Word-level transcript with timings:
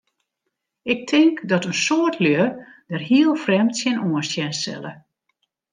Ik 0.93 0.99
tink 1.09 1.35
dat 1.51 1.67
in 1.69 1.77
soad 1.85 2.15
lju 2.23 2.41
dêr 2.89 3.03
hiel 3.09 3.33
frjemd 3.43 3.73
tsjinoan 3.75 4.25
sjen 4.31 4.53
sille. 4.61 4.93